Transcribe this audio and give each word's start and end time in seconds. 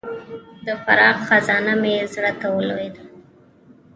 د 0.65 0.67
فراق 0.83 1.17
خزانه 1.27 1.73
مې 1.81 1.95
زړه 2.13 2.31
ته 2.39 2.47
ولوېده. 2.55 3.03